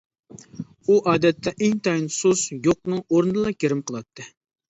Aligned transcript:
ئۇ 0.91 0.95
ئادەتتە 1.11 1.51
ئىنتايىن 1.67 2.09
سۇس، 2.15 2.43
يوقنىڭ 2.69 3.03
ئورنىدىلا 3.05 3.55
گىرىم 3.65 3.87
قىلاتتى. 3.91 4.27